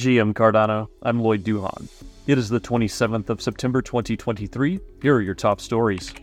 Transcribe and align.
GM 0.00 0.32
Cardano, 0.32 0.88
I'm 1.02 1.20
Lloyd 1.20 1.44
Duhan. 1.44 1.86
It 2.26 2.38
is 2.38 2.48
the 2.48 2.58
27th 2.58 3.28
of 3.28 3.42
September 3.42 3.82
2023. 3.82 4.80
Here 5.02 5.14
are 5.14 5.20
your 5.20 5.34
top 5.34 5.60
stories. 5.60 6.14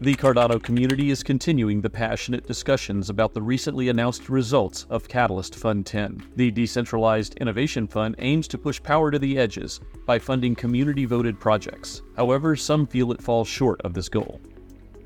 The 0.00 0.14
Cardano 0.14 0.62
community 0.62 1.10
is 1.10 1.24
continuing 1.24 1.80
the 1.80 1.90
passionate 1.90 2.46
discussions 2.46 3.10
about 3.10 3.34
the 3.34 3.42
recently 3.42 3.88
announced 3.88 4.28
results 4.28 4.86
of 4.88 5.08
Catalyst 5.08 5.56
Fund 5.56 5.84
10. 5.84 6.28
The 6.36 6.52
decentralized 6.52 7.34
innovation 7.38 7.88
fund 7.88 8.14
aims 8.20 8.46
to 8.46 8.56
push 8.56 8.80
power 8.80 9.10
to 9.10 9.18
the 9.18 9.36
edges 9.36 9.80
by 10.06 10.20
funding 10.20 10.54
community 10.54 11.04
voted 11.04 11.40
projects. 11.40 12.02
However, 12.14 12.54
some 12.54 12.86
feel 12.86 13.10
it 13.10 13.20
falls 13.20 13.48
short 13.48 13.80
of 13.80 13.94
this 13.94 14.08
goal. 14.08 14.40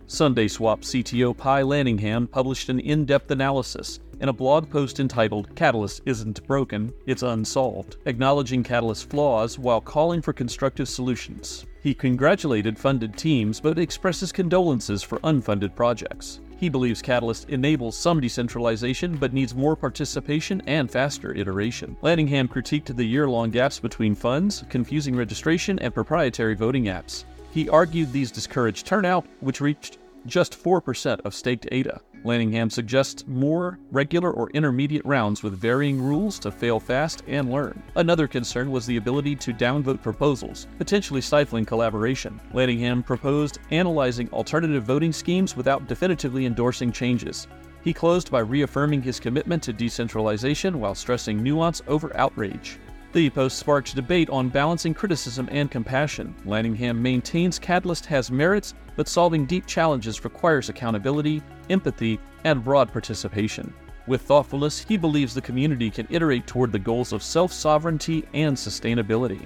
SundaeSwap 0.06 0.80
CTO 0.82 1.34
Pi 1.34 1.62
Lanningham 1.62 2.30
published 2.30 2.68
an 2.68 2.78
in 2.78 3.06
depth 3.06 3.30
analysis 3.30 4.00
in 4.22 4.28
a 4.28 4.32
blog 4.32 4.70
post 4.70 5.00
entitled 5.00 5.52
Catalyst 5.56 6.00
Isn't 6.06 6.46
Broken, 6.46 6.94
It's 7.06 7.24
Unsolved, 7.24 7.96
acknowledging 8.06 8.62
Catalyst's 8.62 9.02
flaws 9.04 9.58
while 9.58 9.80
calling 9.80 10.22
for 10.22 10.32
constructive 10.32 10.88
solutions. 10.88 11.66
He 11.82 11.92
congratulated 11.92 12.78
funded 12.78 13.16
teams 13.16 13.60
but 13.60 13.80
expresses 13.80 14.30
condolences 14.30 15.02
for 15.02 15.18
unfunded 15.20 15.74
projects. 15.74 16.40
He 16.56 16.68
believes 16.68 17.02
Catalyst 17.02 17.50
enables 17.50 17.96
some 17.96 18.20
decentralization 18.20 19.16
but 19.16 19.32
needs 19.32 19.56
more 19.56 19.74
participation 19.74 20.62
and 20.68 20.88
faster 20.88 21.34
iteration. 21.34 21.96
Lanningham 22.00 22.46
critiqued 22.46 22.94
the 22.94 23.04
year 23.04 23.28
long 23.28 23.50
gaps 23.50 23.80
between 23.80 24.14
funds, 24.14 24.62
confusing 24.68 25.16
registration, 25.16 25.80
and 25.80 25.92
proprietary 25.92 26.54
voting 26.54 26.84
apps. 26.84 27.24
He 27.50 27.68
argued 27.68 28.12
these 28.12 28.30
discouraged 28.30 28.86
turnout, 28.86 29.26
which 29.40 29.60
reached 29.60 29.98
just 30.26 30.62
4% 30.62 31.20
of 31.22 31.34
staked 31.34 31.66
ADA. 31.72 32.00
Lanningham 32.24 32.70
suggests 32.70 33.26
more 33.26 33.78
regular 33.90 34.30
or 34.30 34.50
intermediate 34.50 35.04
rounds 35.04 35.42
with 35.42 35.58
varying 35.58 36.00
rules 36.00 36.38
to 36.40 36.50
fail 36.50 36.78
fast 36.78 37.22
and 37.26 37.50
learn. 37.50 37.82
Another 37.96 38.28
concern 38.28 38.70
was 38.70 38.86
the 38.86 38.96
ability 38.96 39.34
to 39.36 39.52
downvote 39.52 40.02
proposals, 40.02 40.68
potentially 40.78 41.20
stifling 41.20 41.64
collaboration. 41.64 42.40
Lanningham 42.54 43.04
proposed 43.04 43.58
analyzing 43.70 44.28
alternative 44.30 44.84
voting 44.84 45.12
schemes 45.12 45.56
without 45.56 45.88
definitively 45.88 46.46
endorsing 46.46 46.92
changes. 46.92 47.48
He 47.82 47.92
closed 47.92 48.30
by 48.30 48.40
reaffirming 48.40 49.02
his 49.02 49.18
commitment 49.18 49.62
to 49.64 49.72
decentralization 49.72 50.78
while 50.78 50.94
stressing 50.94 51.42
nuance 51.42 51.82
over 51.88 52.16
outrage. 52.16 52.78
The 53.12 53.28
post 53.28 53.58
sparked 53.58 53.94
debate 53.94 54.30
on 54.30 54.48
balancing 54.48 54.94
criticism 54.94 55.46
and 55.52 55.70
compassion. 55.70 56.34
Lanningham 56.46 56.96
maintains 56.96 57.58
Catalyst 57.58 58.06
has 58.06 58.30
merits, 58.30 58.72
but 58.96 59.06
solving 59.06 59.44
deep 59.44 59.66
challenges 59.66 60.24
requires 60.24 60.70
accountability, 60.70 61.42
empathy, 61.68 62.18
and 62.44 62.64
broad 62.64 62.90
participation. 62.90 63.74
With 64.06 64.22
thoughtfulness, 64.22 64.78
he 64.80 64.96
believes 64.96 65.34
the 65.34 65.42
community 65.42 65.90
can 65.90 66.06
iterate 66.08 66.46
toward 66.46 66.72
the 66.72 66.78
goals 66.78 67.12
of 67.12 67.22
self 67.22 67.52
sovereignty 67.52 68.24
and 68.32 68.56
sustainability. 68.56 69.44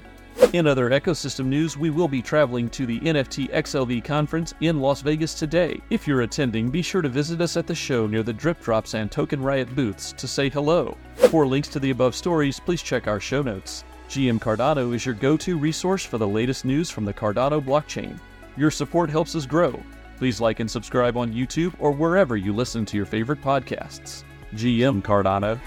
In 0.57 0.67
other 0.67 0.89
ecosystem 0.89 1.45
news, 1.45 1.77
we 1.77 1.91
will 1.91 2.09
be 2.09 2.23
traveling 2.23 2.71
to 2.71 2.87
the 2.87 2.99
NFTxLV 3.01 4.03
conference 4.03 4.55
in 4.63 4.81
Las 4.81 5.03
Vegas 5.03 5.35
today. 5.35 5.79
If 5.91 6.09
you're 6.09 6.23
attending, 6.23 6.71
be 6.71 6.81
sure 6.81 7.03
to 7.03 7.11
visit 7.11 7.43
us 7.43 7.59
at 7.59 7.67
the 7.67 7.75
show 7.75 8.07
near 8.07 8.23
the 8.23 8.33
DripDropz 8.33 8.95
and 8.95 9.13
Token 9.13 9.43
Riot 9.43 9.77
booths 9.77 10.15
to 10.15 10.27
say 10.27 10.49
hello. 10.49 10.97
For 11.29 11.47
links 11.47 11.69
to 11.69 11.79
the 11.79 11.91
above 11.91 12.15
stories, 12.15 12.59
please 12.59 12.81
check 12.81 13.07
our 13.07 13.21
show 13.21 13.43
notes. 13.43 13.85
GM 14.09 14.41
Cardano 14.41 14.95
is 14.95 15.05
your 15.05 15.15
go 15.15 15.37
to 15.37 15.59
resource 15.59 16.07
for 16.07 16.17
the 16.17 16.27
latest 16.27 16.65
news 16.65 16.89
from 16.89 17.05
the 17.05 17.13
Cardano 17.13 17.63
blockchain. 17.63 18.19
Your 18.57 18.71
support 18.71 19.11
helps 19.11 19.37
us 19.37 19.45
grow. 19.45 19.79
Please 20.17 20.41
like 20.41 20.61
and 20.61 20.71
subscribe 20.71 21.19
on 21.19 21.35
YouTube 21.35 21.75
or 21.79 21.93
wherever 21.93 22.35
you 22.35 22.55
listen 22.55 22.87
to 22.87 22.97
your 22.97 23.05
favorite 23.05 23.43
podcasts. 23.43 24.25
GM 24.55 25.03
Cardano. 25.03 25.61